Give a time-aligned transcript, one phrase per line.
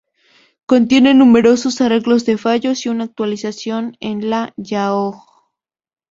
[0.65, 5.13] Contiene numerosos arreglos de fallos y una actualización a la Yahoo!